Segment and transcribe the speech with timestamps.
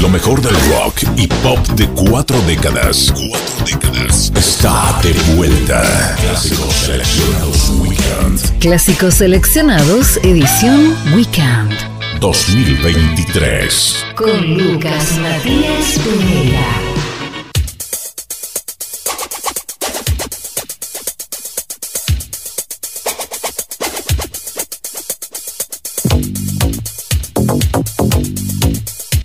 [0.00, 3.12] Lo mejor del rock y pop de cuatro décadas.
[3.12, 4.32] Cuatro décadas.
[4.36, 6.16] Está de vuelta.
[6.20, 8.58] Clásicos seleccionados Weekend.
[8.58, 11.72] Clásicos seleccionados edición Weekend.
[12.20, 14.04] 2023.
[14.16, 17.03] Con Lucas Matías Pineda.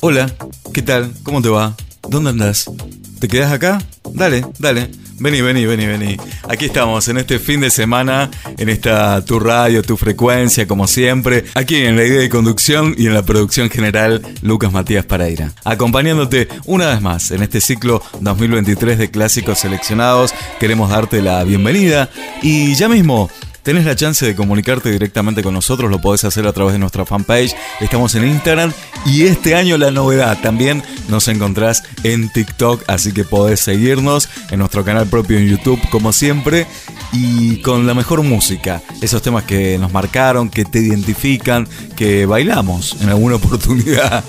[0.01, 0.33] Hola,
[0.73, 1.11] ¿qué tal?
[1.23, 1.75] ¿Cómo te va?
[2.07, 2.71] ¿Dónde andas?
[3.19, 3.81] ¿Te quedas acá?
[4.13, 4.89] Dale, dale.
[5.19, 6.15] Vení, vení, vení, vení.
[6.47, 11.43] Aquí estamos en este fin de semana, en esta tu radio, tu frecuencia, como siempre.
[11.53, 15.51] Aquí en la idea de conducción y en la producción general, Lucas Matías Paraira.
[15.65, 20.33] Acompañándote una vez más en este ciclo 2023 de clásicos seleccionados.
[20.61, 22.09] Queremos darte la bienvenida
[22.41, 23.29] y ya mismo
[23.69, 27.05] tenés la chance de comunicarte directamente con nosotros, lo podés hacer a través de nuestra
[27.05, 27.55] fanpage.
[27.79, 28.73] Estamos en Instagram
[29.05, 34.57] y este año la novedad, también nos encontrás en TikTok, así que podés seguirnos en
[34.57, 36.65] nuestro canal propio en YouTube como siempre
[37.13, 42.97] y con la mejor música, esos temas que nos marcaron, que te identifican, que bailamos
[43.01, 44.23] en alguna oportunidad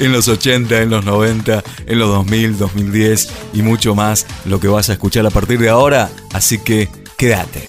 [0.00, 4.66] en los 80, en los 90, en los 2000, 2010 y mucho más, lo que
[4.66, 7.68] vas a escuchar a partir de ahora, así que quédate.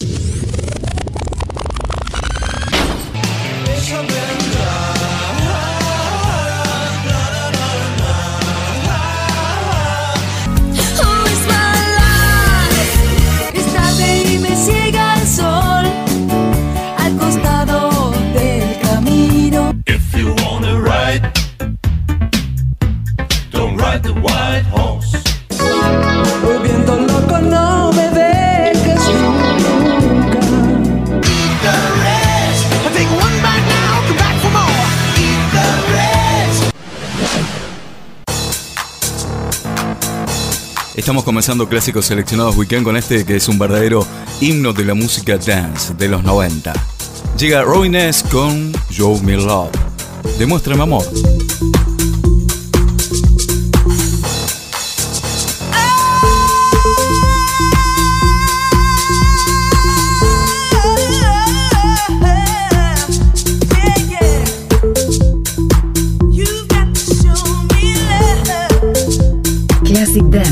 [40.96, 44.06] Estamos comenzando Clásicos Seleccionados Weekend con este que es un verdadero
[44.42, 46.74] himno de la música dance de los 90.
[47.38, 48.28] Llega Robin S.
[48.30, 49.72] con Joe Me Love.
[50.38, 51.06] Demuéstrame amor.
[69.86, 70.51] Classic Dance.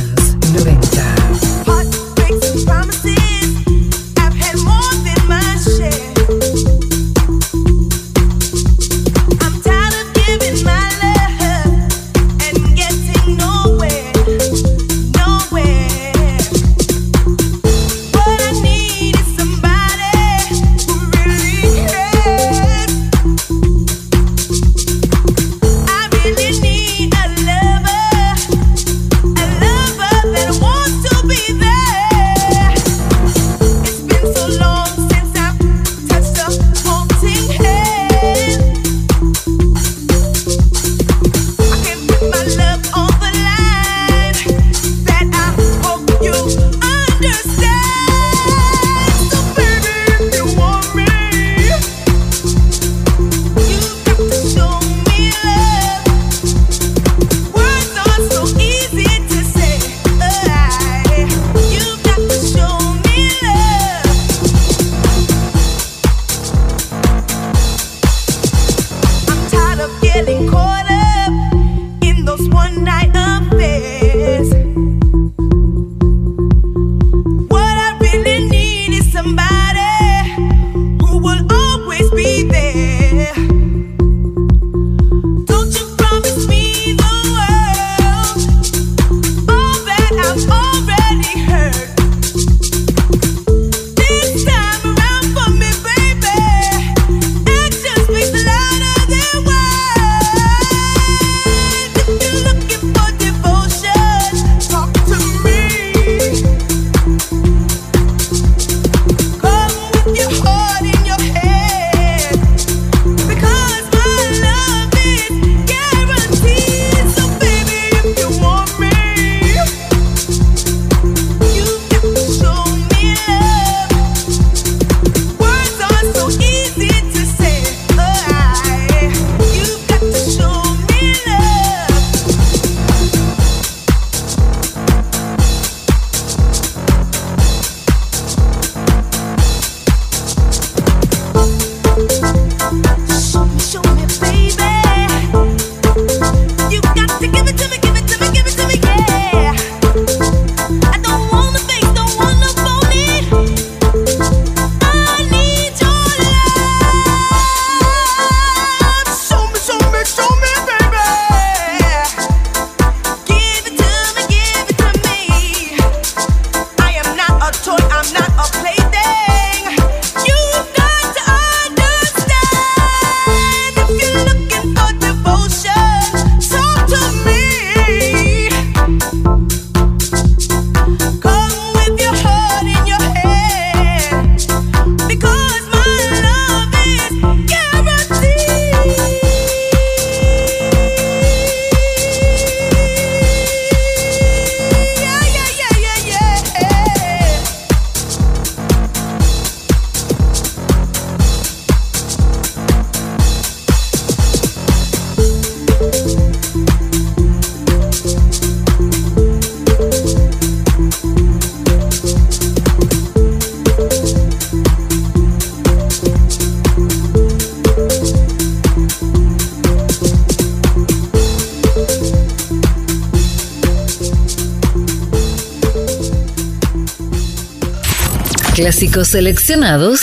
[228.60, 230.02] Clásicos seleccionados.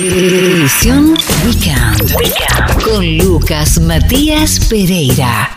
[0.00, 2.14] Edición Weekend.
[2.84, 5.50] Con Lucas Matías Pereira.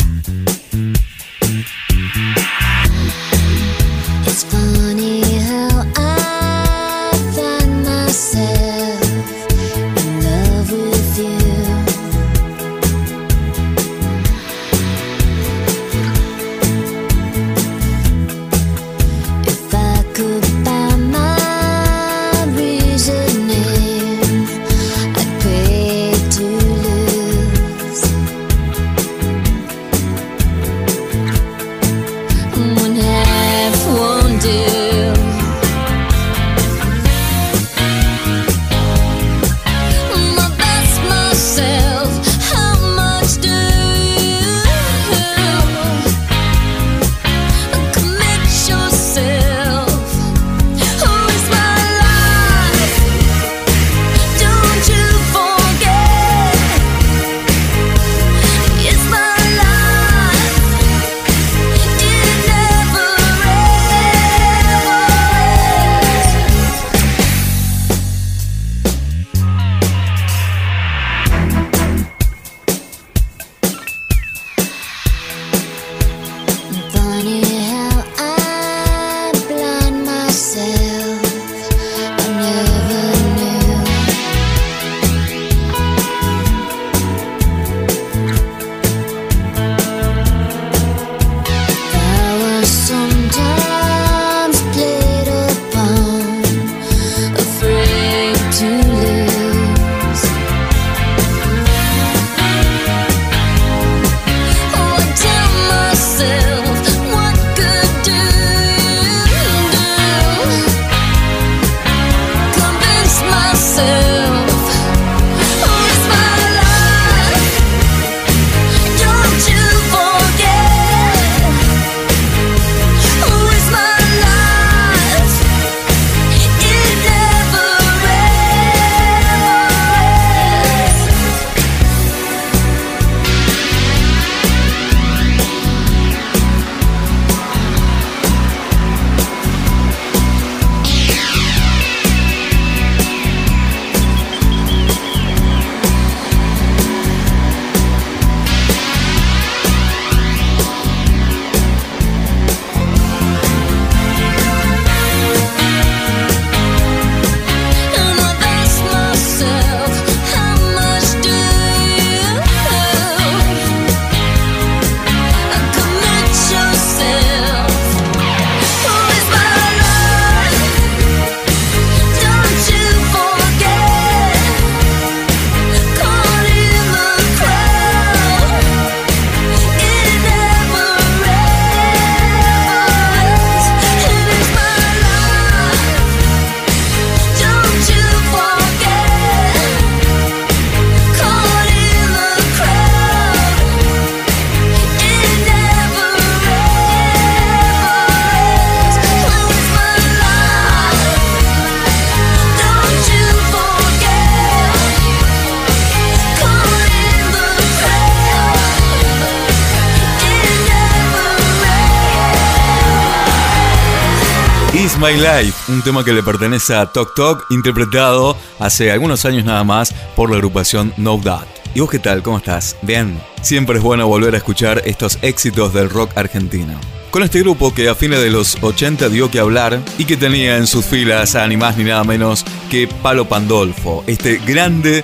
[215.10, 219.64] My Life, un tema que le pertenece a Tok Tok, interpretado hace algunos años nada
[219.64, 221.48] más por la agrupación No Doubt.
[221.74, 222.22] ¿Y vos qué tal?
[222.22, 222.76] ¿Cómo estás?
[222.84, 223.20] Bien.
[223.42, 226.80] Siempre es bueno volver a escuchar estos éxitos del rock argentino.
[227.10, 230.58] Con este grupo que a fines de los 80 dio que hablar y que tenía
[230.58, 235.04] en sus filas a ni más ni nada menos que Palo Pandolfo, este grande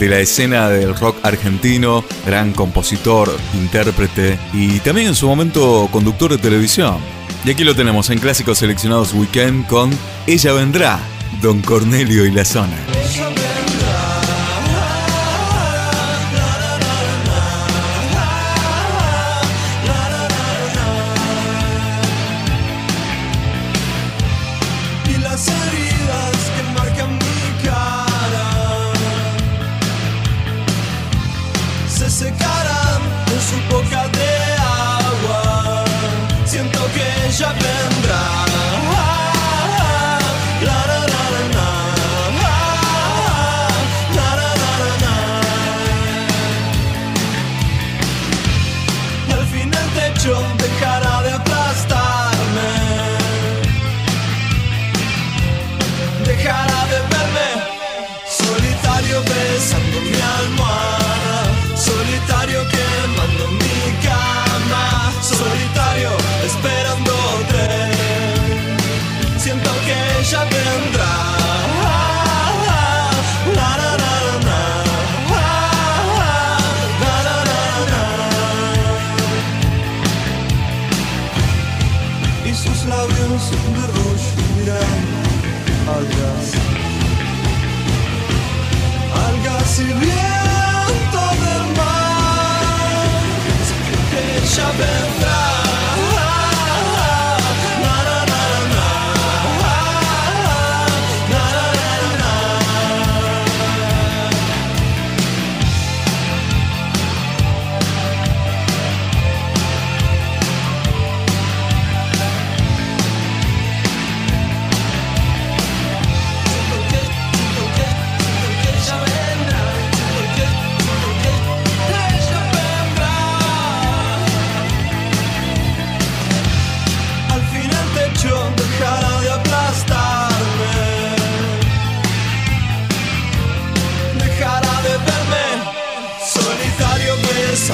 [0.00, 6.32] de la escena del rock argentino, gran compositor, intérprete y también en su momento conductor
[6.32, 6.96] de televisión.
[7.44, 9.90] Y aquí lo tenemos en Clásicos Seleccionados Weekend con
[10.26, 10.98] Ella Vendrá,
[11.42, 13.43] Don Cornelio y la Zona.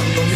[0.01, 0.30] Sandım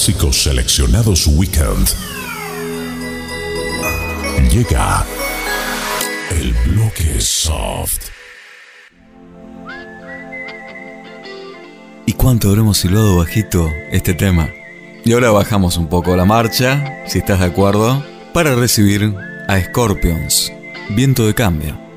[0.00, 1.86] clásicos seleccionados Weekend.
[4.50, 5.04] Llega
[6.30, 8.08] el bloque soft.
[12.06, 14.48] ¿Y cuánto habremos silbado bajito este tema?
[15.04, 18.02] Y ahora bajamos un poco la marcha, si estás de acuerdo,
[18.32, 19.14] para recibir
[19.48, 20.50] a Scorpions,
[20.88, 21.89] Viento de Cambio.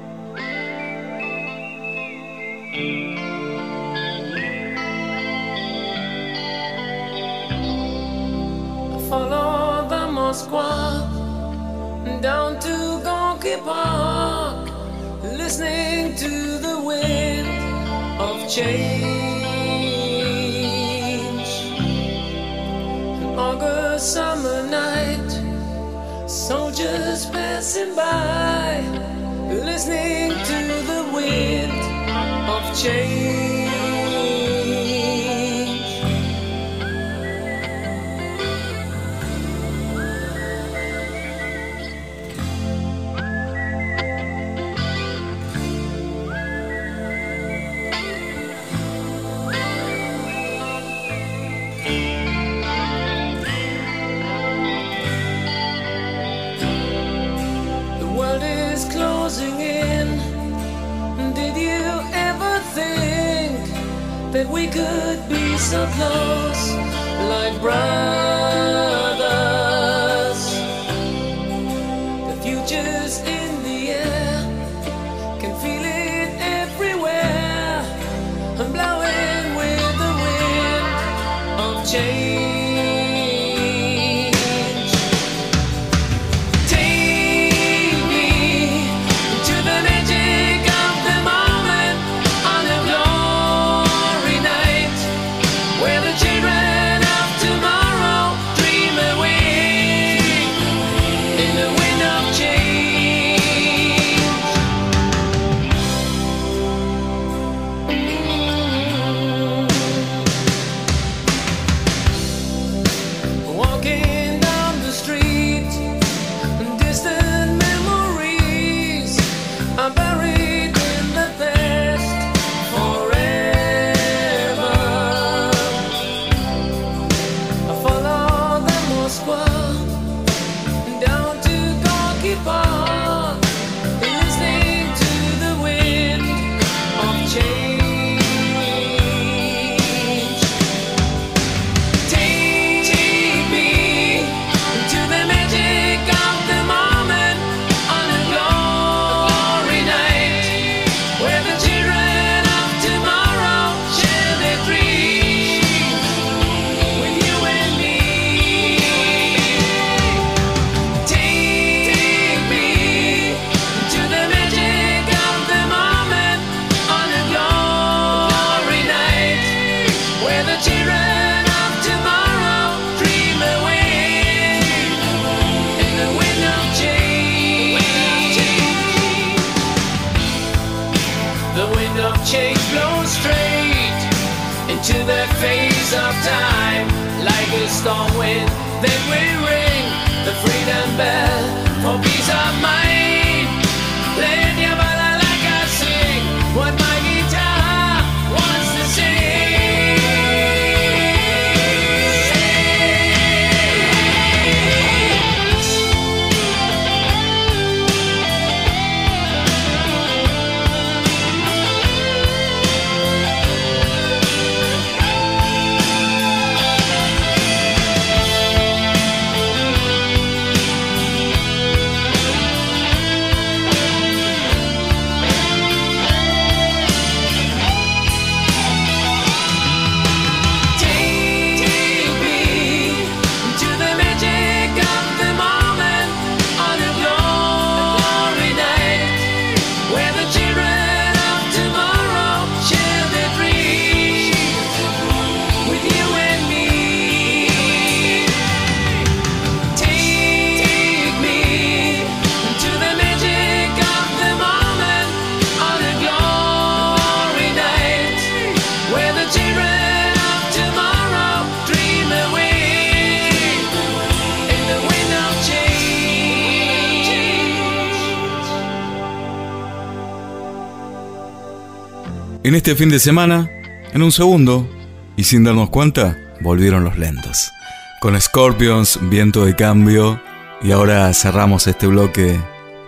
[272.43, 273.49] En este fin de semana,
[273.93, 274.69] en un segundo,
[275.15, 277.53] y sin darnos cuenta, volvieron los lentos.
[278.01, 280.21] Con Scorpions, viento de cambio,
[280.61, 282.37] y ahora cerramos este bloque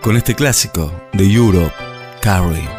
[0.02, 1.72] con este clásico de Europe,
[2.20, 2.75] Carrie.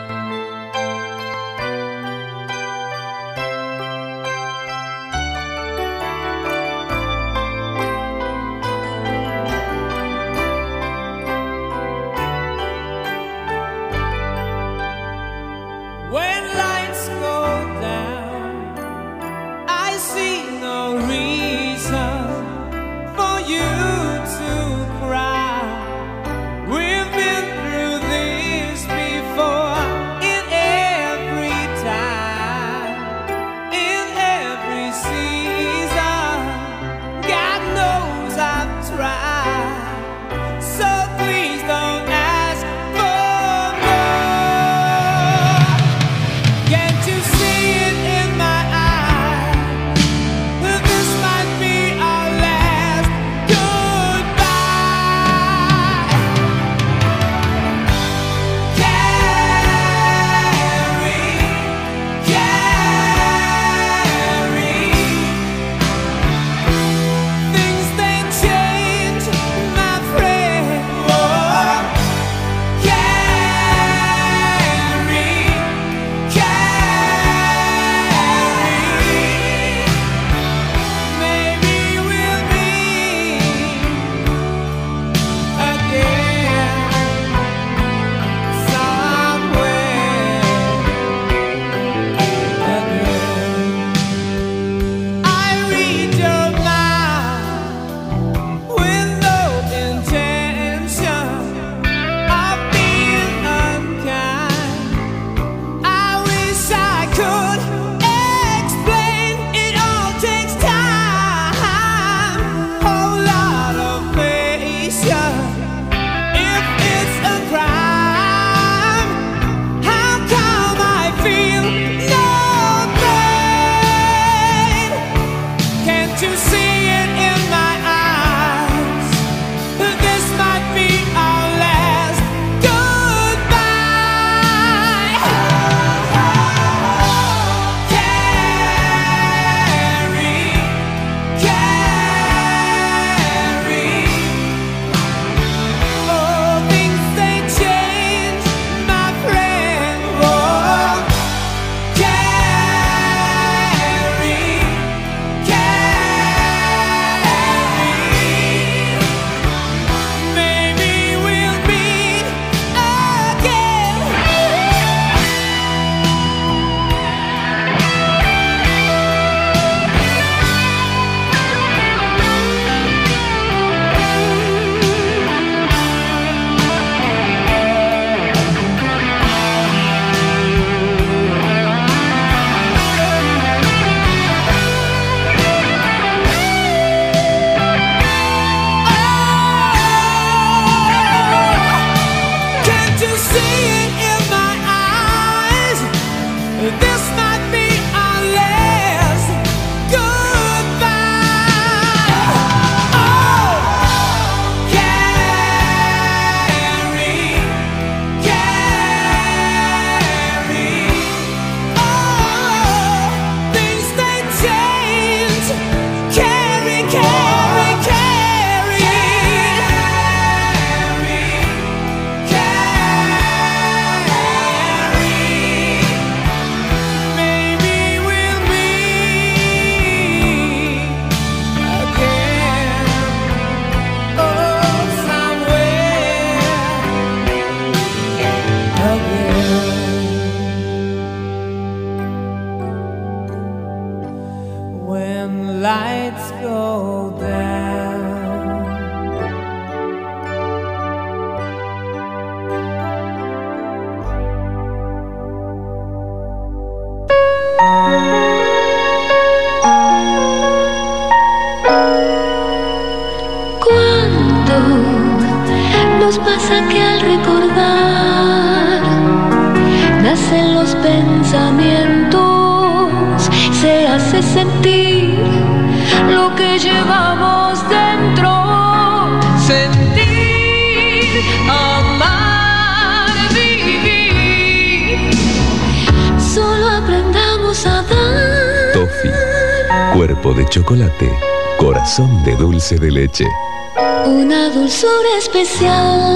[294.06, 296.07] Una dulzura especial.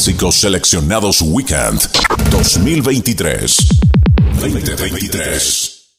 [0.00, 1.78] Clásicos seleccionados Weekend
[2.30, 3.68] 2023.
[4.40, 5.96] 2023.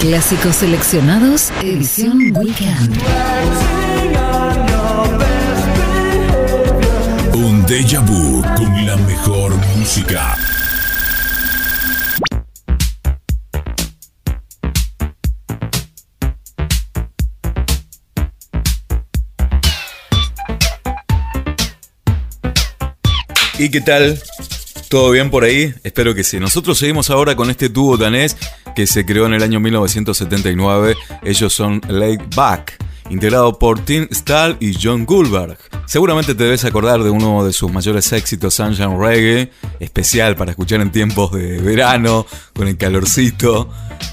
[0.00, 3.00] Clásicos seleccionados, edición Weekend.
[7.32, 10.36] Un déjà vu con la mejor música.
[23.62, 24.20] ¿Y qué tal?
[24.88, 25.72] ¿Todo bien por ahí?
[25.84, 26.40] Espero que sí.
[26.40, 28.36] Nosotros seguimos ahora con este dúo danés
[28.74, 30.96] que se creó en el año 1979.
[31.22, 32.76] Ellos son Laid Back,
[33.08, 35.58] integrado por Tim Stahl y John Goldberg.
[35.86, 40.80] Seguramente te debes acordar de uno de sus mayores éxitos, Sunshine Reggae, especial para escuchar
[40.80, 43.70] en tiempos de verano, con el calorcito.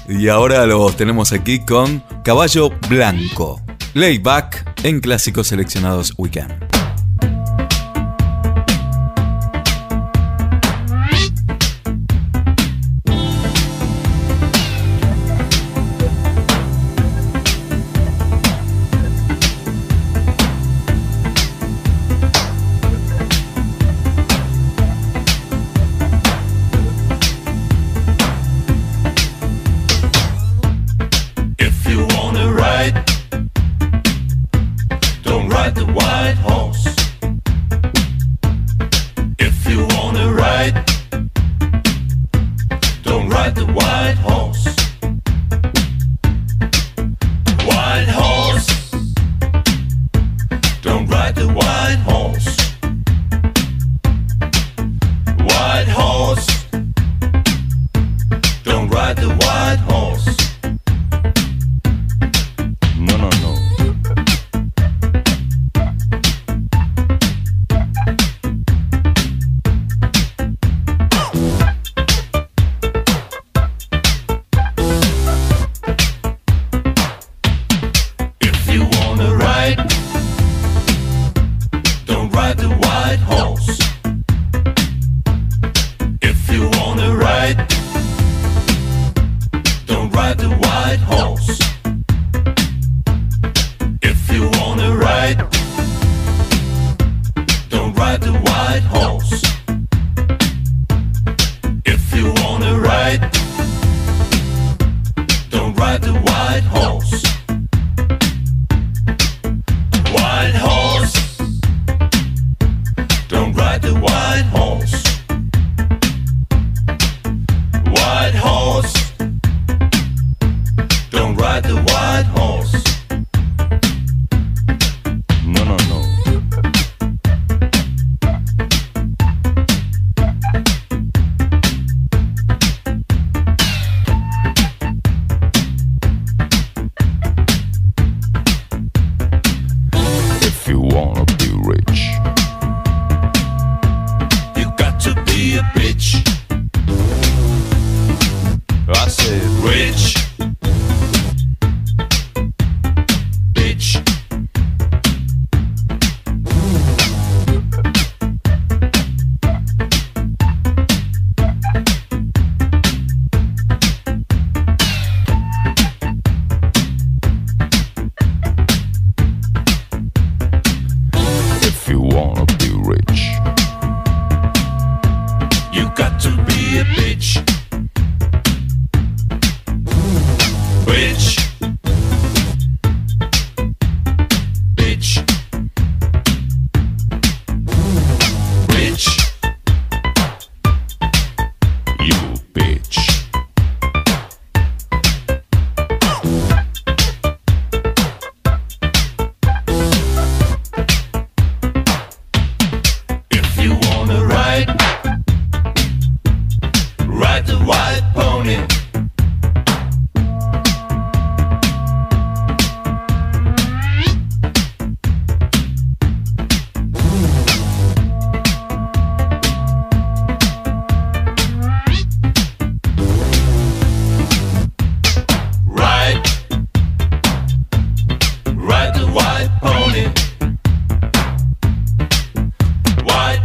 [0.08, 3.60] Y ahora los tenemos aquí con Caballo Blanco.
[3.94, 6.79] Laid Back en Clásicos Seleccionados Weekend.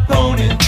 [0.08, 0.65] opponent.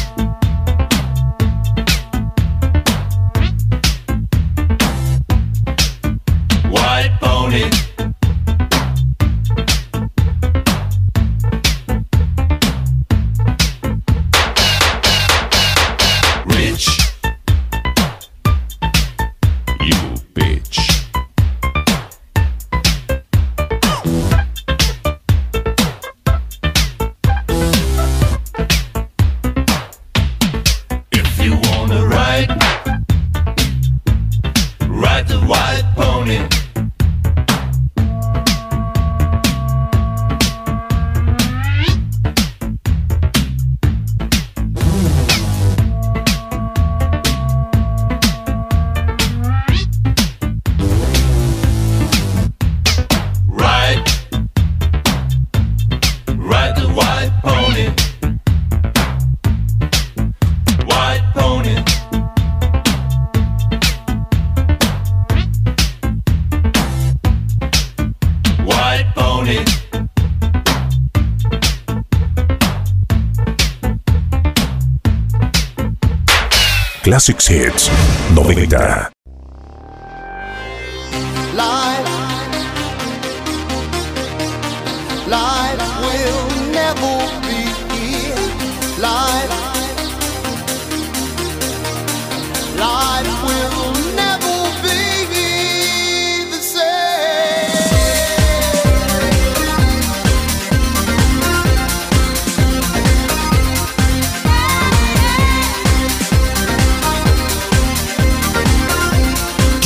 [77.27, 77.89] Classics Hits
[78.33, 79.16] 90.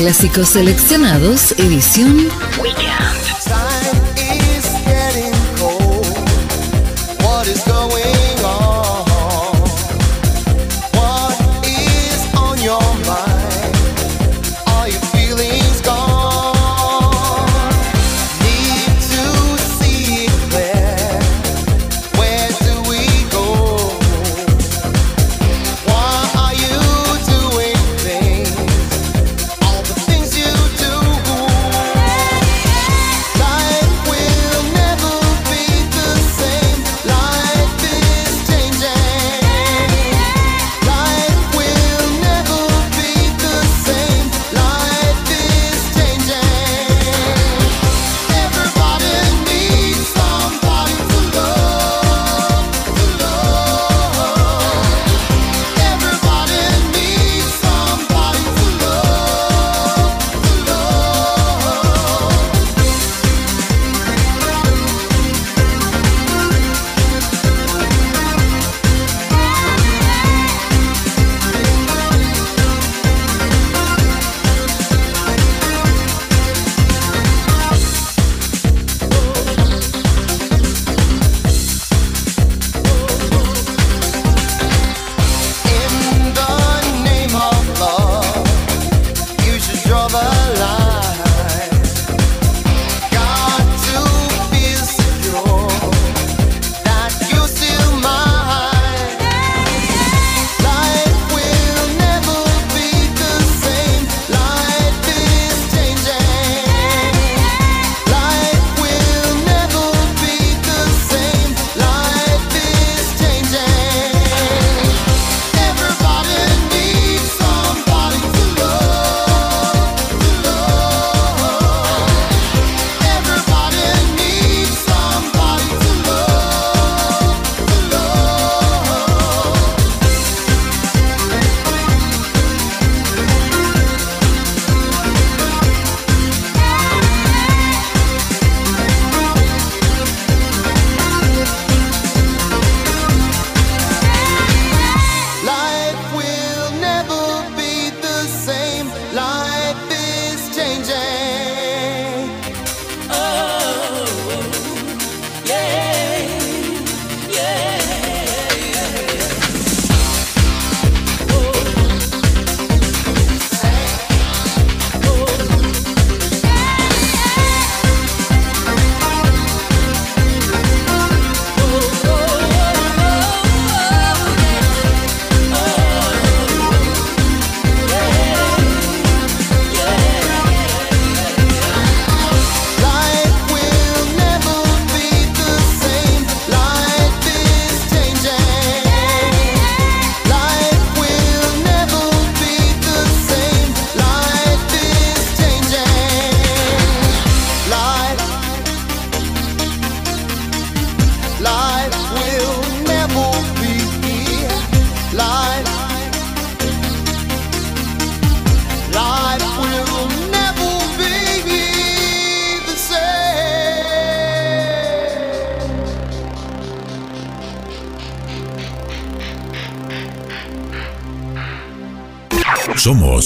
[0.02, 2.28] Clásicos seleccionados, edición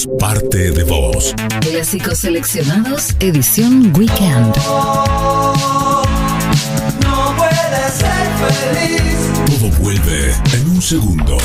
[0.04, 1.34] Parte de vos.
[1.62, 4.54] Clásicos seleccionados, edición Weekend.
[7.02, 9.58] No puedes ser feliz.
[9.58, 11.38] Todo vuelve en un segundo.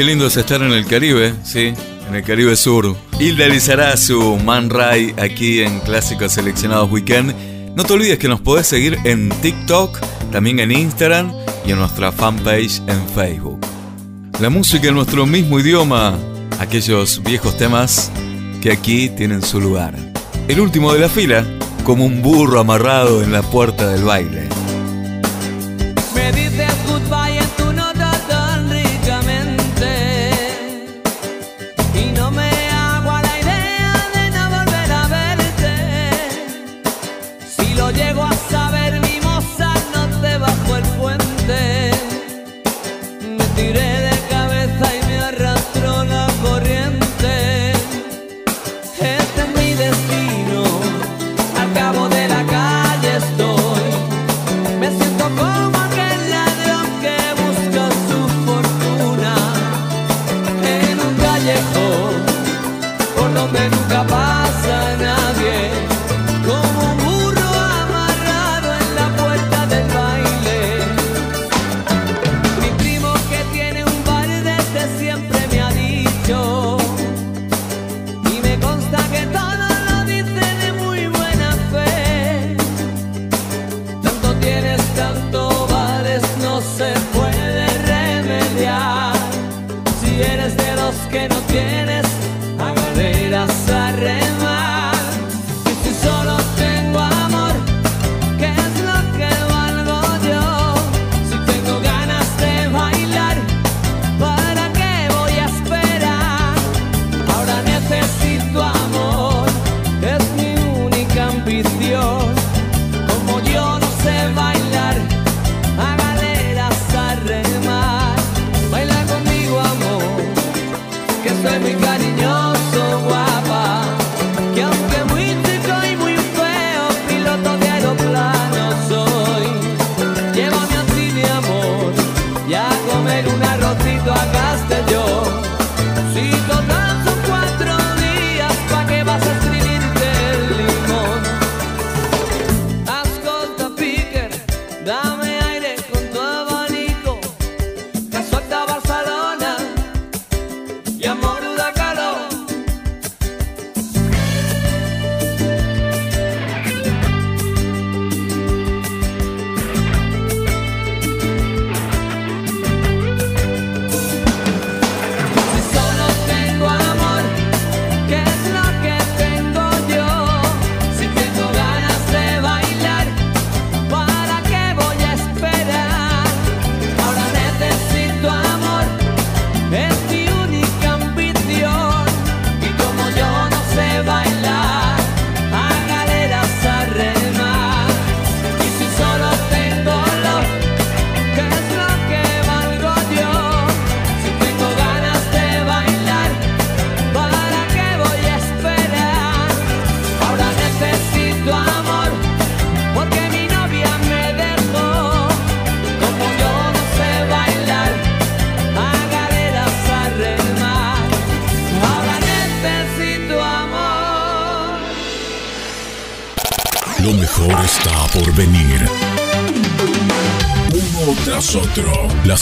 [0.00, 1.74] Qué lindo es estar en el Caribe, sí,
[2.08, 2.96] en el Caribe Sur.
[3.18, 7.34] Hilda su Man Ray, aquí en Clásicos Seleccionados Weekend.
[7.76, 10.00] No te olvides que nos podés seguir en TikTok,
[10.32, 11.30] también en Instagram
[11.66, 13.60] y en nuestra fanpage en Facebook.
[14.40, 16.16] La música en nuestro mismo idioma,
[16.58, 18.10] aquellos viejos temas
[18.62, 19.94] que aquí tienen su lugar.
[20.48, 21.44] El último de la fila,
[21.84, 24.39] como un burro amarrado en la puerta del baile.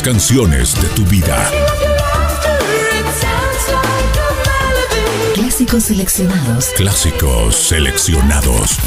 [0.03, 1.51] canciones de tu vida.
[5.35, 6.67] Clásicos seleccionados.
[6.77, 8.79] Clásicos seleccionados.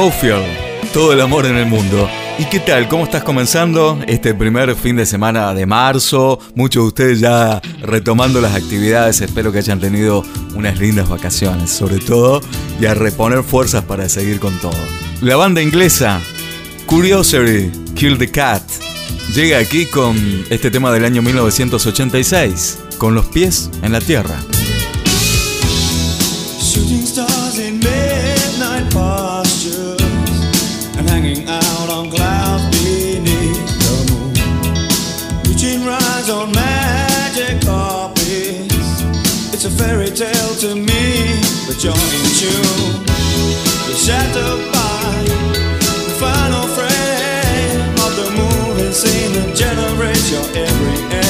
[0.00, 0.46] Schofield,
[0.94, 2.08] todo el amor en el mundo.
[2.38, 2.88] ¿Y qué tal?
[2.88, 6.38] ¿Cómo estás comenzando este primer fin de semana de marzo?
[6.54, 10.24] Muchos de ustedes ya retomando las actividades, espero que hayan tenido
[10.54, 12.40] unas lindas vacaciones, sobre todo,
[12.80, 14.80] y a reponer fuerzas para seguir con todo.
[15.20, 16.18] La banda inglesa
[16.86, 18.62] Curiosity, Kill the Cat,
[19.34, 20.16] llega aquí con
[20.48, 24.40] este tema del año 1986, con los pies en la tierra.
[31.10, 34.32] hanging out on clouds beneath the moon.
[35.46, 38.94] Reaching rides on magic carpets.
[39.52, 41.04] It's a fairy tale to me,
[41.66, 43.10] but you're in tune.
[43.90, 45.24] You're by
[46.06, 51.29] the final frame of the moving scene that generates your every end.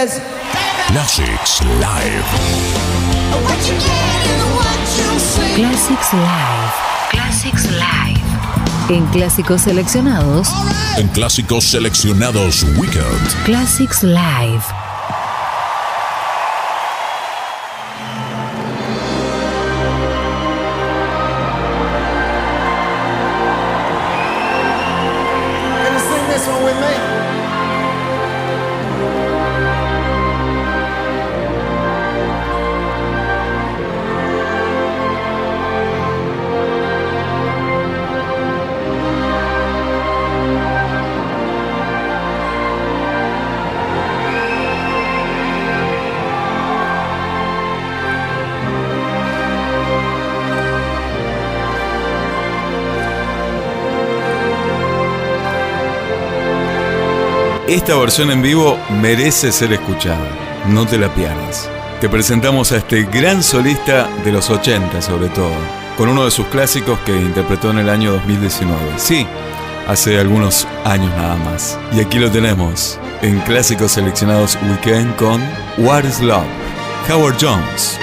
[0.00, 2.24] Classics Live.
[5.54, 6.72] Classics Live.
[7.10, 8.22] Classics Live.
[8.88, 10.48] En clásicos seleccionados.
[10.96, 13.44] En clásicos seleccionados Weekend.
[13.44, 14.89] Classics Live.
[57.70, 60.28] Esta versión en vivo merece ser escuchada.
[60.66, 61.70] No te la pierdas.
[62.00, 65.54] Te presentamos a este gran solista de los 80 sobre todo,
[65.96, 68.74] con uno de sus clásicos que interpretó en el año 2019.
[68.96, 69.24] Sí,
[69.86, 71.78] hace algunos años nada más.
[71.92, 75.40] Y aquí lo tenemos, en Clásicos Seleccionados Weekend con
[75.78, 76.42] What is Love,
[77.08, 78.00] Howard Jones.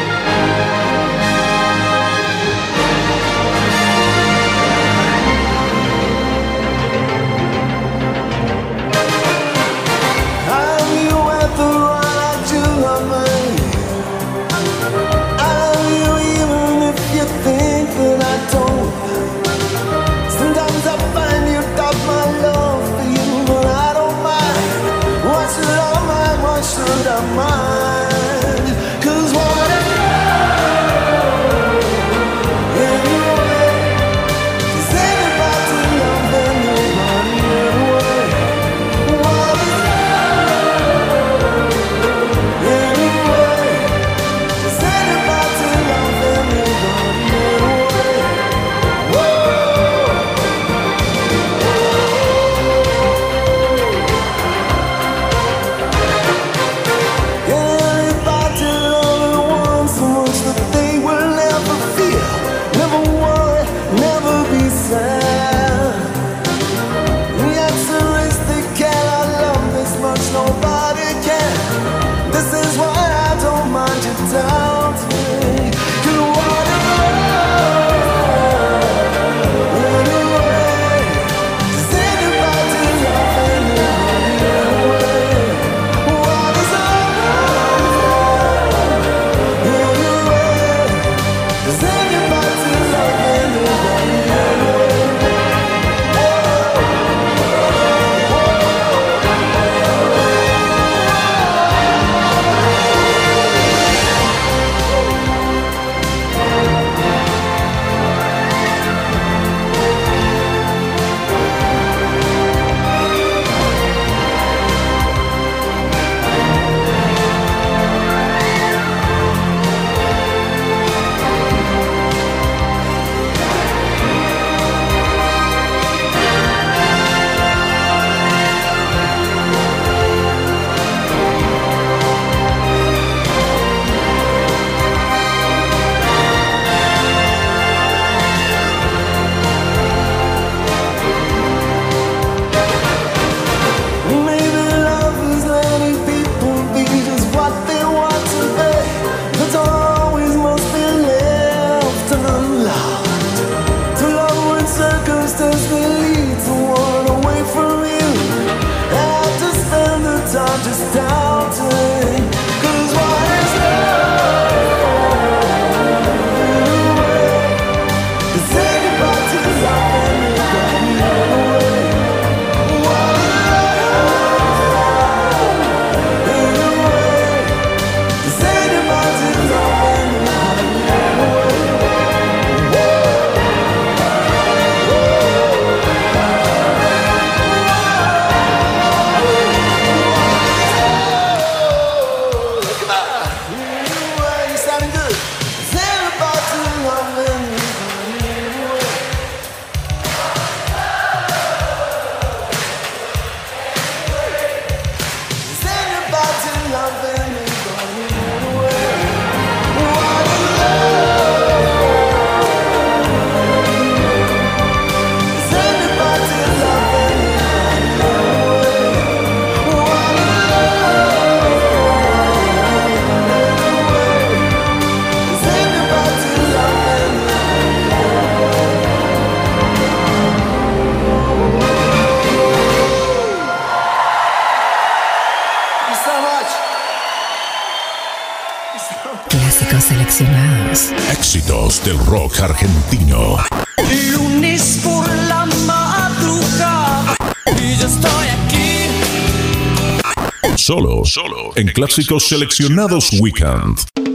[250.68, 254.07] Solo, solo en clásicos seleccionados weekend.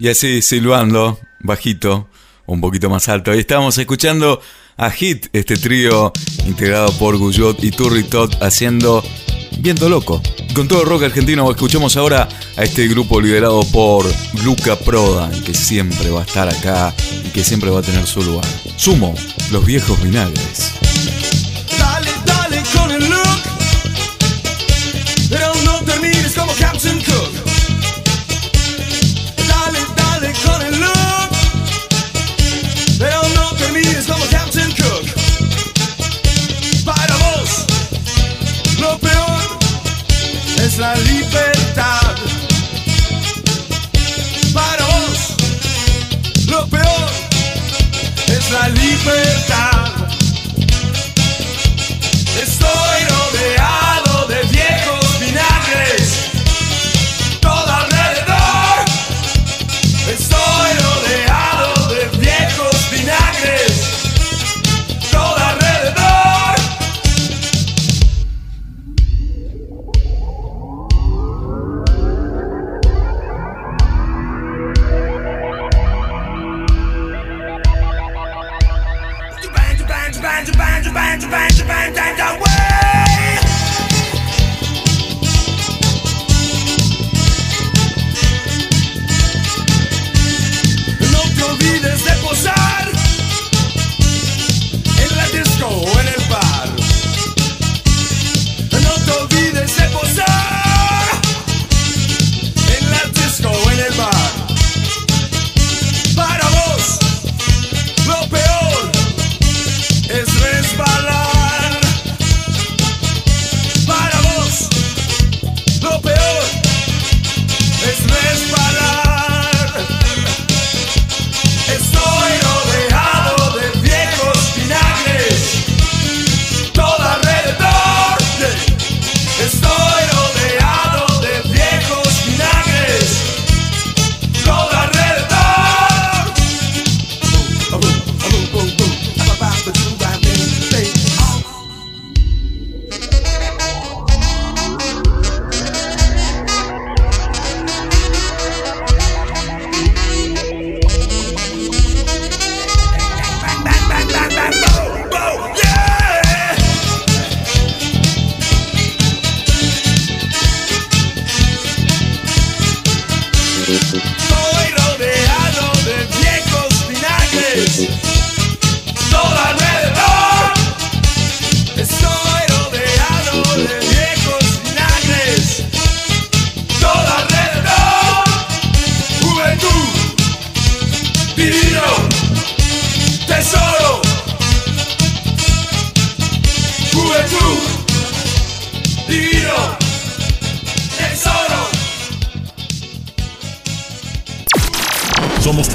[0.00, 2.08] Y así silbando, bajito,
[2.46, 3.32] un poquito más alto.
[3.32, 4.40] Ahí estamos escuchando
[4.78, 6.10] a Hit, este trío
[6.46, 8.06] integrado por Guyot y Turri
[8.40, 9.04] haciendo
[9.58, 10.22] Viento Loco.
[10.54, 12.26] Con todo el rock argentino, escuchamos ahora
[12.56, 14.06] a este grupo liderado por
[14.42, 18.22] Luca Prodan, que siempre va a estar acá y que siempre va a tener su
[18.22, 18.46] lugar.
[18.76, 19.14] Sumo,
[19.52, 21.29] los viejos vinagres.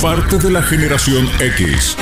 [0.05, 1.97] parte de la generación X.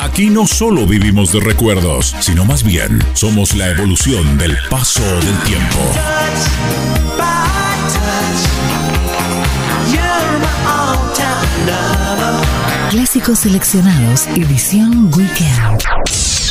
[0.00, 5.38] Aquí no solo vivimos de recuerdos, sino más bien somos la evolución del paso del
[5.44, 5.78] tiempo.
[12.90, 16.43] Clásicos seleccionados, edición Weekend.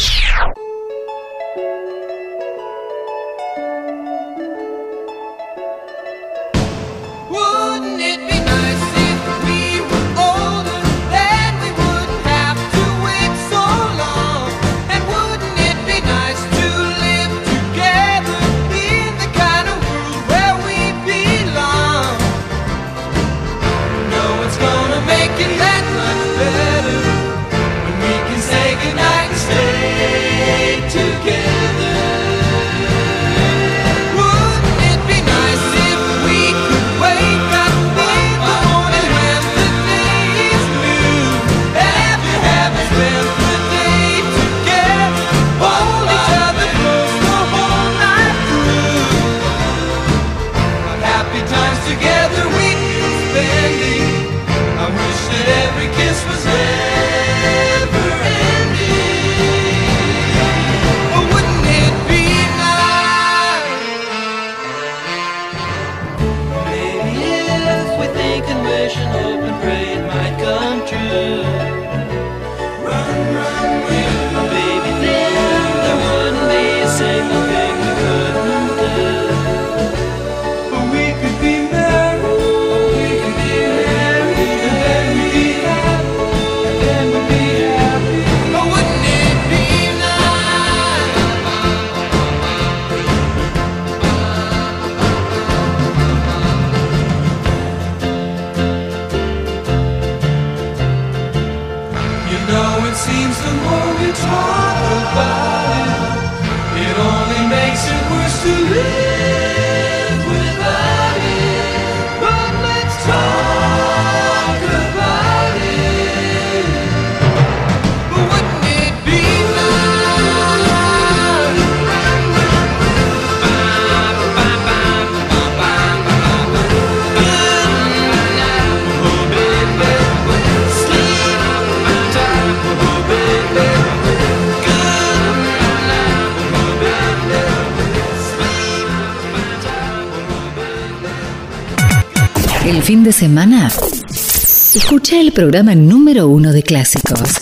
[145.44, 147.38] programa número uno de clásicos.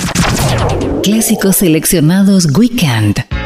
[1.04, 3.41] Clásicos seleccionados Weekend.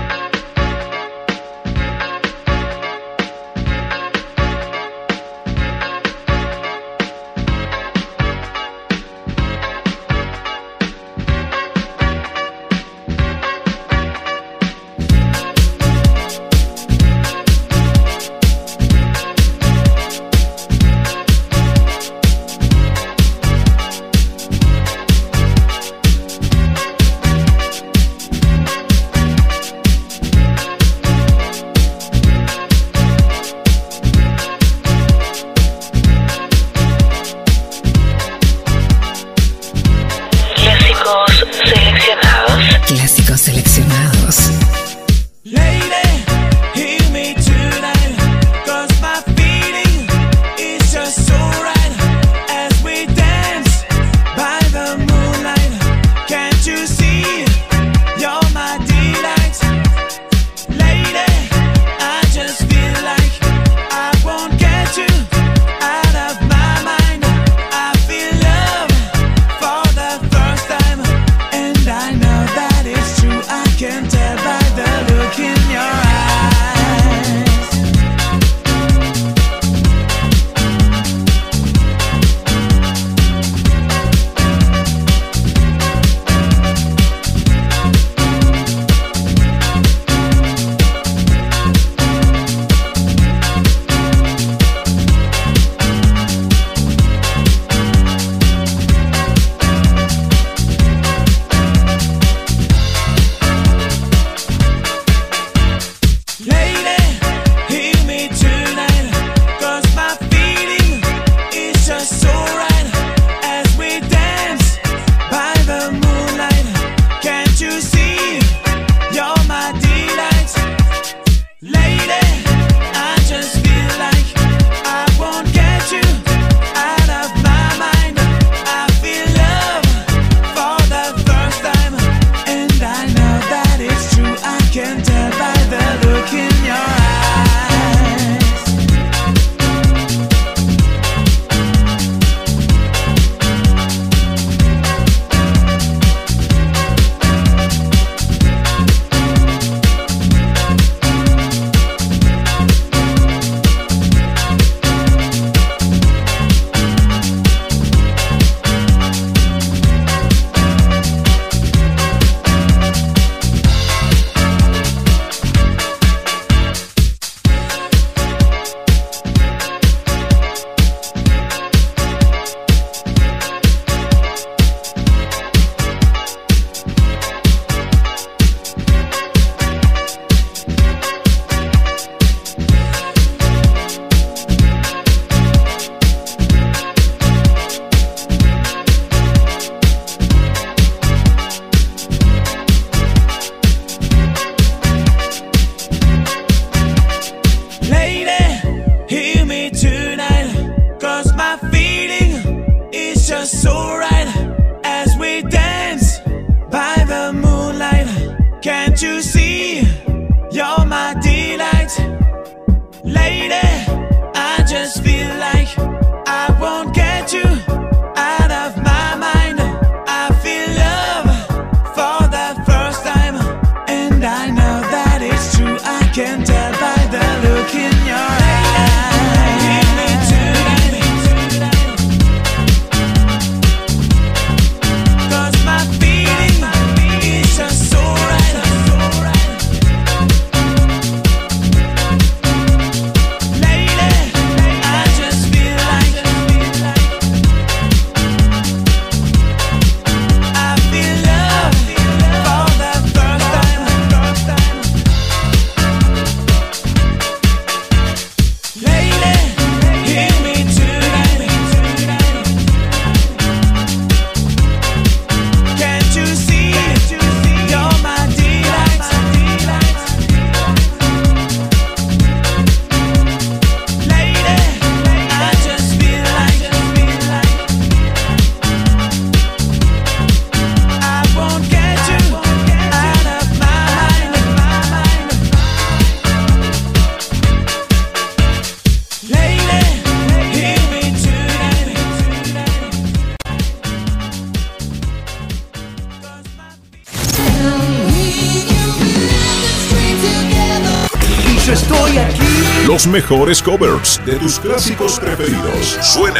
[303.27, 306.39] Mejores covers de tus clásicos preferidos one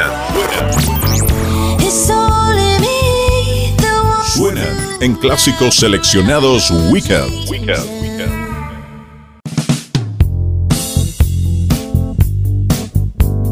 [4.23, 4.67] suenan
[5.01, 7.33] en clásicos seleccionados Weekend.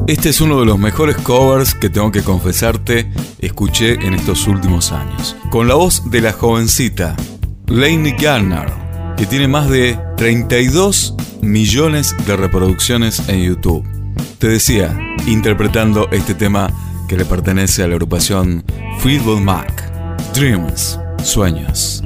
[0.05, 4.91] Este es uno de los mejores covers que tengo que confesarte escuché en estos últimos
[4.91, 5.35] años.
[5.49, 7.15] Con la voz de la jovencita
[7.65, 8.71] Lainey Garner,
[9.17, 11.12] que tiene más de 32
[11.43, 13.85] millones de reproducciones en YouTube.
[14.39, 14.97] Te decía,
[15.27, 16.69] interpretando este tema
[17.07, 18.63] que le pertenece a la agrupación
[18.99, 19.91] Fleetwood Mac.
[20.33, 22.01] Dreams, sueños.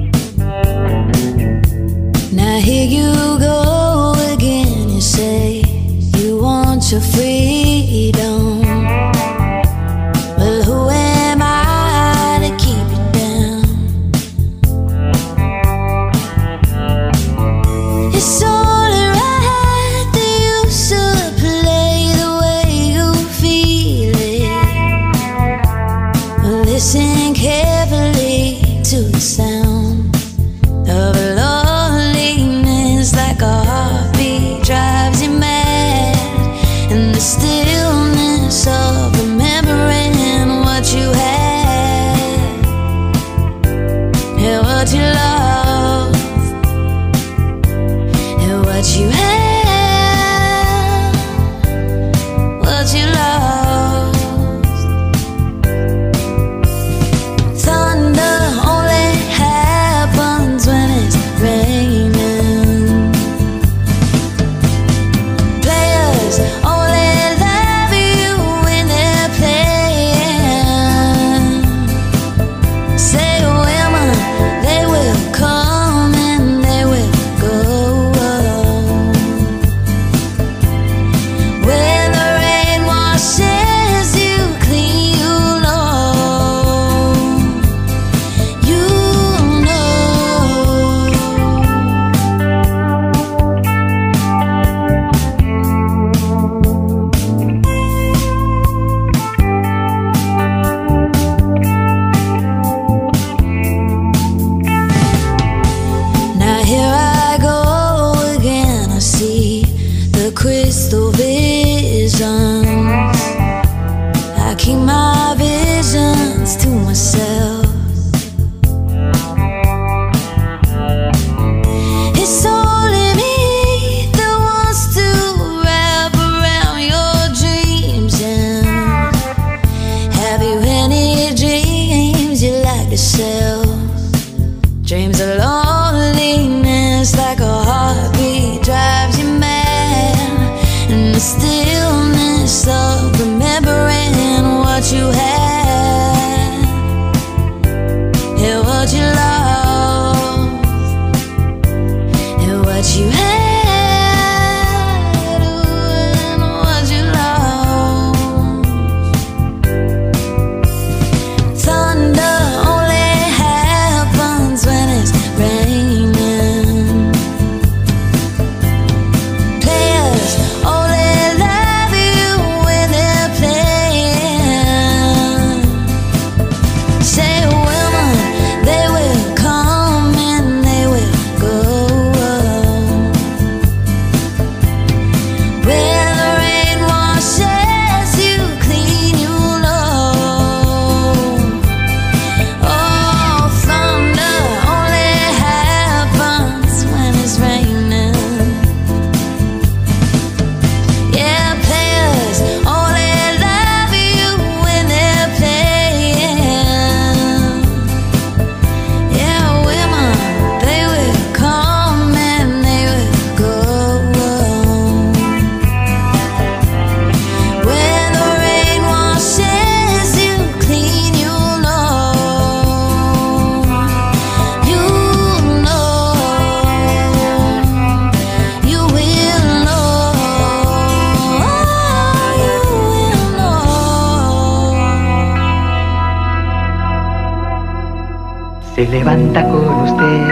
[238.78, 240.28] Se levanta con usted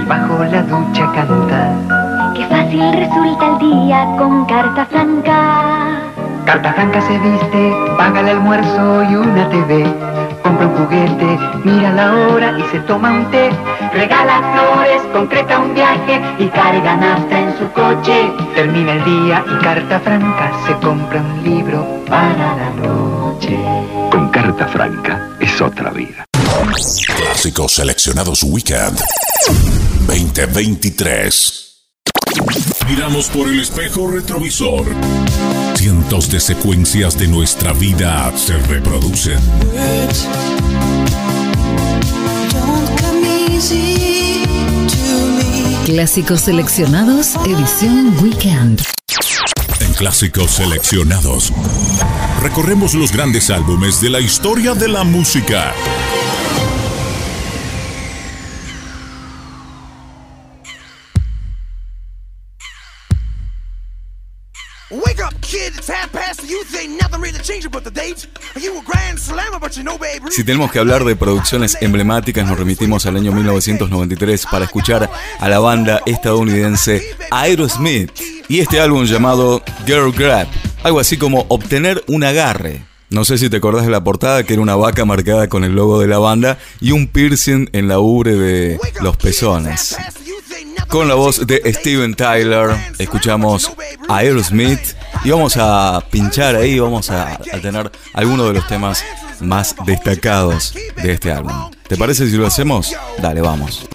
[0.00, 1.70] y bajo la ducha canta.
[2.34, 6.00] Qué fácil resulta el día con carta franca.
[6.46, 9.84] Carta franca se viste, paga el almuerzo y una TV.
[10.42, 13.50] Compra un juguete, mira la hora y se toma un té.
[13.92, 18.32] Regala flores, concreta un viaje y carga nafta en su coche.
[18.54, 23.58] Termina el día y carta franca se compra un libro para la noche.
[24.10, 26.25] Con carta franca es otra vida.
[26.76, 29.00] Clásicos seleccionados Weekend
[30.08, 31.86] 2023.
[32.86, 34.84] Miramos por el espejo retrovisor.
[35.74, 39.38] Cientos de secuencias de nuestra vida se reproducen.
[45.86, 48.82] Clásicos seleccionados, edición Weekend.
[49.80, 51.54] En Clásicos seleccionados,
[52.42, 55.72] recorremos los grandes álbumes de la historia de la música.
[70.30, 75.48] Si tenemos que hablar de producciones emblemáticas, nos remitimos al año 1993 para escuchar a
[75.48, 78.10] la banda estadounidense Aerosmith
[78.48, 80.46] y este álbum llamado Girl Grab,
[80.82, 82.84] algo así como obtener un agarre.
[83.08, 85.74] No sé si te acordás de la portada, que era una vaca marcada con el
[85.74, 89.96] logo de la banda y un piercing en la ubre de los pezones.
[90.88, 93.70] Con la voz de Steven Tyler, escuchamos
[94.08, 94.94] a Aerosmith
[95.24, 99.04] y vamos a pinchar ahí, vamos a, a tener algunos de los temas
[99.40, 101.70] más destacados de este álbum.
[101.88, 102.94] ¿Te parece si lo hacemos?
[103.18, 103.86] Dale, vamos.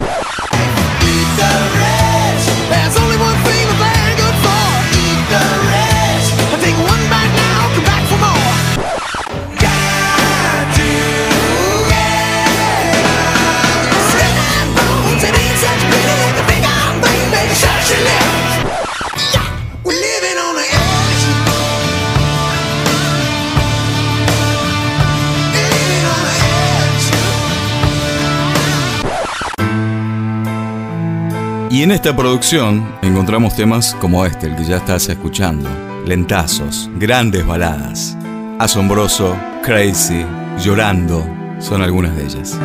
[31.72, 35.70] Y en esta producción encontramos temas como este, el que ya estás escuchando.
[36.04, 38.14] Lentazos, grandes baladas.
[38.58, 40.22] Asombroso, crazy,
[40.62, 41.26] llorando,
[41.60, 42.58] son algunas de ellas.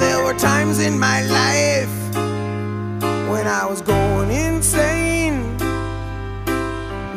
[0.00, 1.97] There were times in my life
[3.28, 5.56] when I was going insane,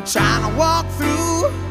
[0.04, 1.61] trying to walk through.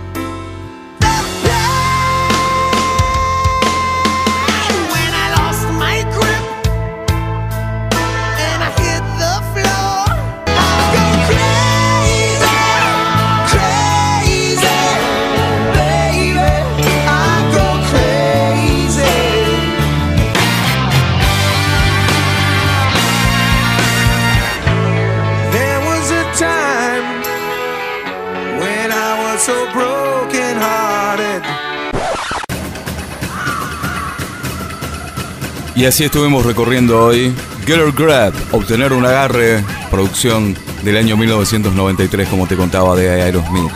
[35.81, 37.33] Y así estuvimos recorriendo hoy
[37.65, 43.71] Girl Grab, obtener un agarre, producción del año 1993, como te contaba de Aerosmith.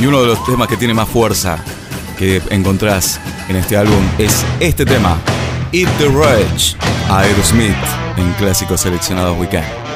[0.00, 1.62] Y uno de los temas que tiene más fuerza
[2.18, 3.20] que encontrás
[3.50, 5.18] en este álbum es este tema,
[5.70, 6.78] Eat the Rage,
[7.10, 7.76] Aerosmith,
[8.16, 9.89] en clásicos seleccionados Weekend.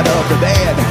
[0.00, 0.89] out of the bed.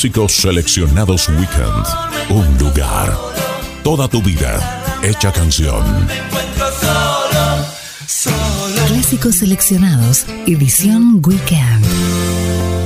[0.00, 1.86] clásicos seleccionados Weekend.
[2.30, 3.14] Un lugar.
[3.84, 4.82] Toda tu vida.
[5.02, 5.84] Hecha canción.
[8.86, 10.24] Clásicos seleccionados.
[10.46, 12.79] Edición Weekend.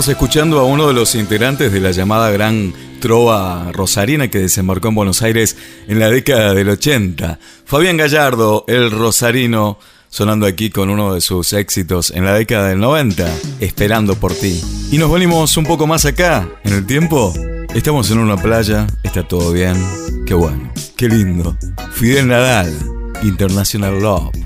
[0.00, 4.88] Estamos escuchando a uno de los integrantes de la llamada Gran Trova Rosarina que desembarcó
[4.88, 5.58] en Buenos Aires
[5.88, 7.38] en la década del 80.
[7.66, 9.78] Fabián Gallardo, el rosarino,
[10.08, 14.58] sonando aquí con uno de sus éxitos en la década del 90, Esperando por ti.
[14.90, 17.34] Y nos volvimos un poco más acá, en el tiempo.
[17.74, 19.76] Estamos en una playa, está todo bien.
[20.24, 21.58] Qué bueno, qué lindo.
[21.92, 22.74] Fidel Nadal,
[23.22, 24.39] International Love.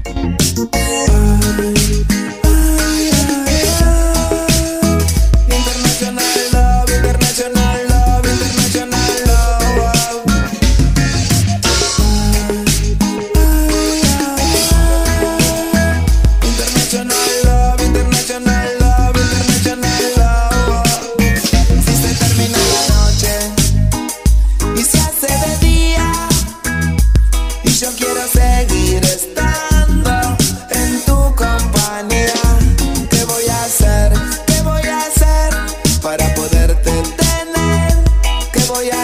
[38.66, 39.03] voy a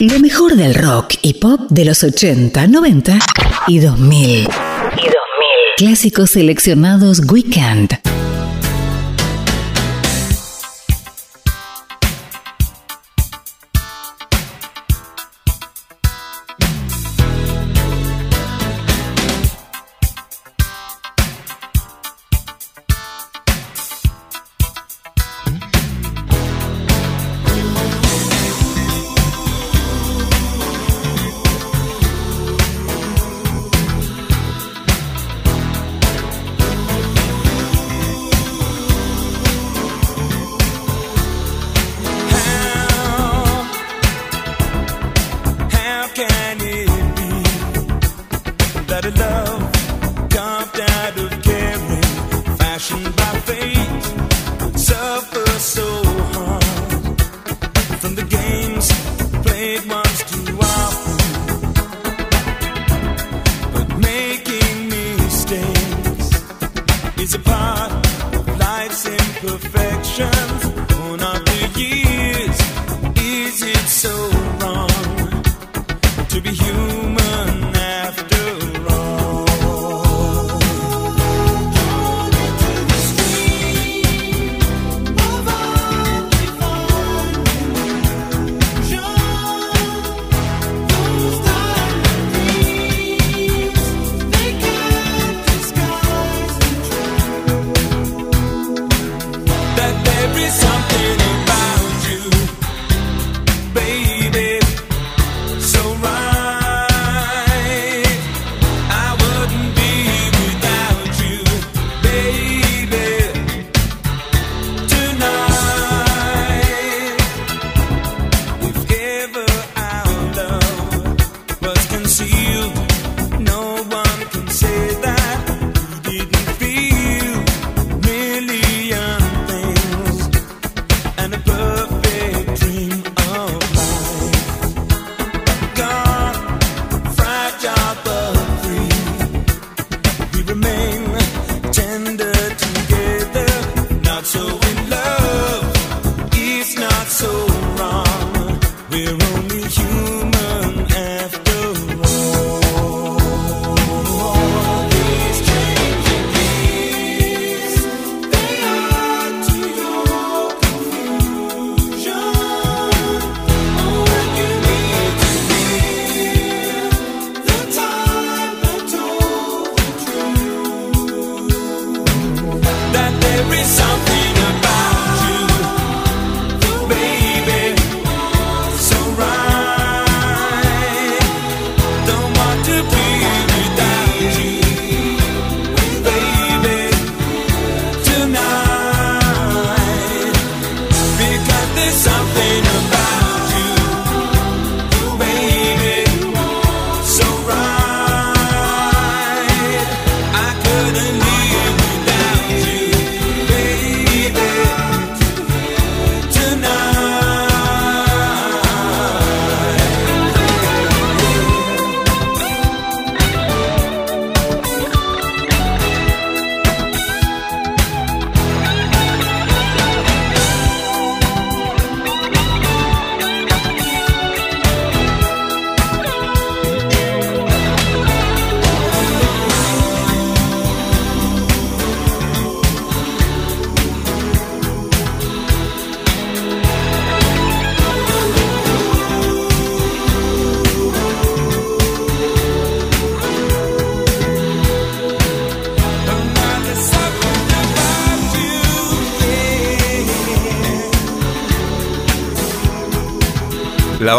[0.00, 3.18] Lo mejor del rock y pop de los 80, 90
[3.66, 4.20] y 2000.
[4.20, 4.48] Y 2000.
[5.76, 8.17] Clásicos seleccionados Weekend.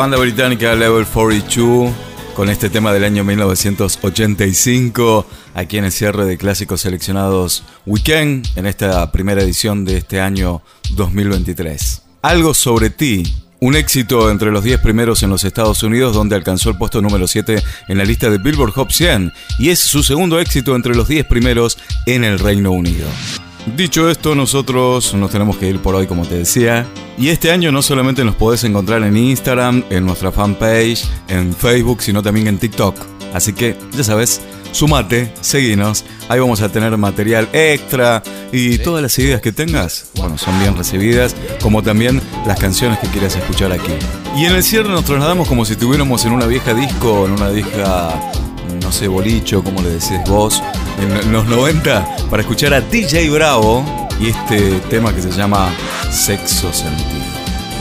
[0.10, 1.94] Banda británica Level 42
[2.36, 5.23] con este tema del año 1985
[5.53, 10.64] aquí en el cierre de clásicos seleccionados Weekend en esta primera edición de este año
[10.95, 12.02] 2023.
[12.23, 13.22] Algo sobre ti,
[13.60, 17.27] un éxito entre los 10 primeros en los Estados Unidos donde alcanzó el puesto número
[17.27, 21.07] 7 en la lista de Billboard Hot 100 y es su segundo éxito entre los
[21.07, 21.77] 10 primeros
[22.07, 23.06] en el Reino Unido.
[23.65, 26.88] Dicho esto, nosotros nos tenemos que ir por hoy, como te decía.
[27.18, 32.02] Y este año no solamente nos podés encontrar en Instagram, en nuestra fanpage, en Facebook,
[32.02, 32.95] sino también en TikTok.
[33.34, 34.41] Así que, ya sabes,
[34.72, 36.06] sumate, seguinos.
[36.30, 40.76] Ahí vamos a tener material extra y todas las ideas que tengas, bueno, son bien
[40.76, 43.91] recibidas, como también las canciones que quieras escuchar aquí.
[44.36, 47.49] Y en el cierre nos trasladamos como si estuviéramos en una vieja disco, en una
[47.49, 48.31] vieja
[48.81, 50.64] no sé, bolicho, como le decís vos,
[51.01, 53.84] en los 90, para escuchar a DJ Bravo
[54.19, 55.71] y este tema que se llama
[56.11, 57.26] Sexo Sentido.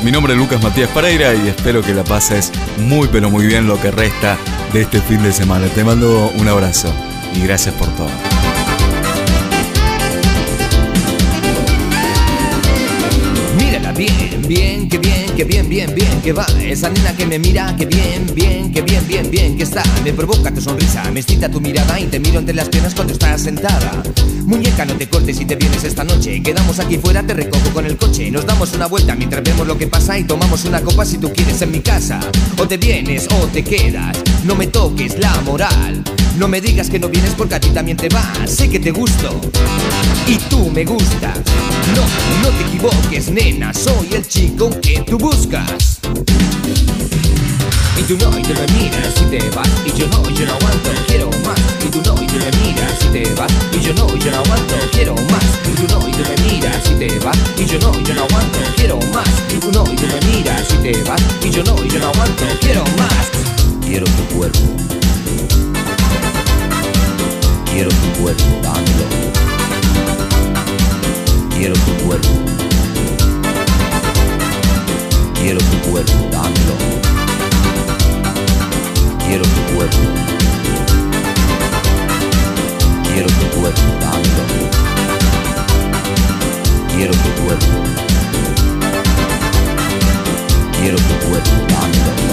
[0.04, 3.66] Mi nombre es Lucas Matías Pereira y espero que la pases muy pero muy bien
[3.66, 4.36] lo que resta
[4.72, 5.66] de este fin de semana.
[5.66, 6.92] Te mando un abrazo
[7.34, 8.37] y gracias por todo.
[15.38, 16.44] Que bien, bien, bien, que va.
[16.60, 19.84] Esa nena que me mira, que bien, bien, que bien, bien, bien, que está.
[20.02, 23.12] Me provoca tu sonrisa, me excita tu mirada y te miro entre las piernas cuando
[23.12, 24.02] estás sentada.
[24.44, 26.42] Muñeca, no te cortes si te vienes esta noche.
[26.42, 28.32] Quedamos aquí fuera, te recojo con el coche.
[28.32, 31.32] Nos damos una vuelta mientras vemos lo que pasa y tomamos una copa si tú
[31.32, 32.18] quieres en mi casa.
[32.56, 34.18] O te vienes o te quedas.
[34.44, 36.02] No me toques la moral.
[36.36, 38.22] No me digas que no vienes porque a ti también te va.
[38.46, 39.40] Sé que te gusto
[40.26, 41.38] y tú me gustas.
[41.94, 42.02] No,
[42.42, 43.74] no te equivoques, nena.
[43.74, 46.00] Soy el chico que tú buscas.
[47.96, 50.46] Y tú no, y tú me miras y te vas Y yo no, y yo
[50.46, 53.80] no aguanto, quiero más Y tú no, y tú me miras y te vas Y
[53.80, 56.90] yo no, y yo no aguanto, quiero más Y tú no, y tú me miras
[56.90, 59.84] y te vas Y yo no, y yo no aguanto, quiero más Y tú no,
[59.92, 62.84] y tú me miras y te vas Y yo no, y yo no aguanto, quiero
[62.96, 63.57] más
[63.88, 64.58] Quiero tu cuerpo
[67.72, 69.06] Quiero tu cuerpo, dámelo
[71.56, 72.28] Quiero tu cuerpo
[75.34, 76.98] Quiero tu cuerpo, dámelo
[79.28, 79.98] Quiero tu cuerpo.
[83.12, 84.42] Quiero tu cuerpo, dámelo.
[86.96, 87.66] Quiero tu cuerpo.
[90.80, 92.27] Quiero tu cuerpo, dámelo.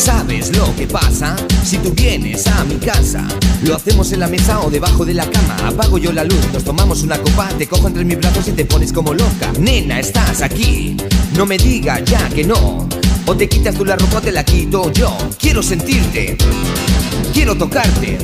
[0.00, 1.36] ¿Sabes lo que pasa?
[1.62, 3.22] Si tú vienes a mi casa,
[3.64, 5.54] lo hacemos en la mesa o debajo de la cama.
[5.68, 8.64] Apago yo la luz, nos tomamos una copa, te cojo entre mis brazos y te
[8.64, 9.52] pones como loca.
[9.58, 10.96] Nena, estás aquí,
[11.36, 12.88] no me digas ya que no.
[13.26, 15.14] O te quitas tú la ropa o te la quito yo.
[15.38, 16.38] Quiero sentirte,
[17.34, 18.16] quiero tocarte.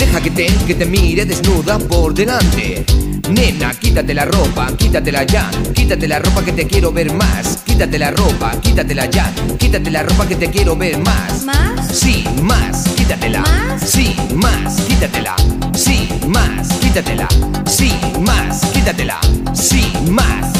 [0.00, 2.86] Deja que te, que te mire desnuda por delante.
[3.28, 5.50] Nena, quítate la ropa, quítatela ya.
[5.74, 7.61] Quítate la ropa que te quiero ver más.
[7.82, 9.32] Quítate la ropa, quítatela ya.
[9.58, 11.42] Quítate la ropa que te quiero ver más.
[11.44, 11.88] ¿Más?
[11.92, 13.40] Sí, más, quítatela.
[13.40, 13.82] ¿Más?
[13.82, 15.34] Sí, más, quítatela.
[15.74, 17.26] Sí, más, quítatela.
[17.66, 19.18] Sí, más, quítatela.
[19.52, 20.52] Sí, más.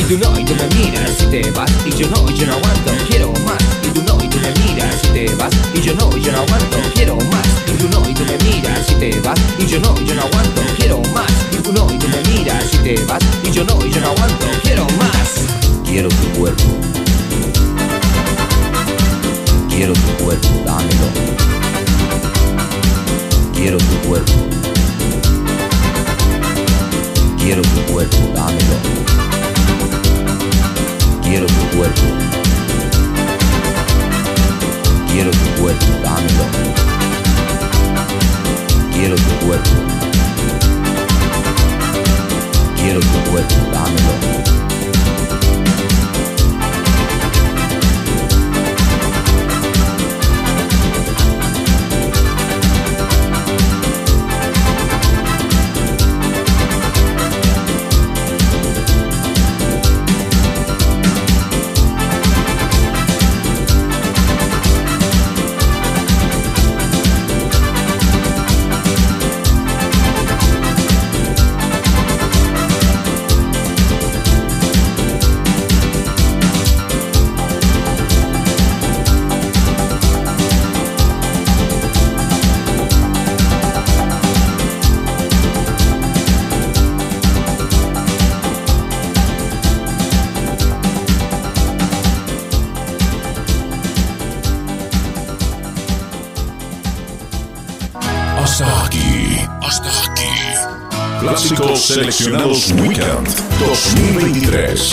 [0.00, 2.46] Y tú no, y tú me miras y te vas Y yo no, y yo
[2.46, 5.80] no aguanto, quiero más Y tú no, y tú me miras y te vas Y
[5.80, 8.90] yo no, y yo no aguanto, quiero más Y tú no, y tú me miras
[8.90, 11.97] y te vas Y yo no, y yo no aguanto, quiero más Y tú no,
[12.72, 13.22] y te vas.
[13.44, 15.46] Y yo no, y yo no aguanto, quiero más.
[15.84, 16.64] Quiero tu cuerpo.
[19.68, 21.08] Quiero tu cuerpo, dámelo.
[23.54, 24.32] Quiero tu cuerpo.
[27.38, 28.76] Quiero tu cuerpo, dámelo.
[31.22, 32.02] Quiero tu cuerpo.
[35.12, 36.44] Quiero tu cuerpo, dámelo.
[38.92, 40.07] Quiero tu cuerpo.
[42.88, 44.67] Quiero tu cuerpo, dámelo.
[101.98, 104.92] Seleccionados Weekend 2023.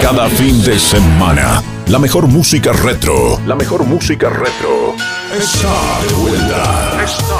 [0.00, 3.40] Cada fin de semana, la mejor música retro.
[3.46, 4.94] La mejor música retro.
[5.36, 7.02] Está de vuelta.
[7.02, 7.33] Está